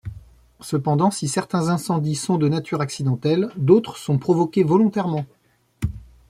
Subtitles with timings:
[0.61, 5.27] Cependant, si certains incendies sont de nature accidentelle, d’autres sont provoqués volontairement.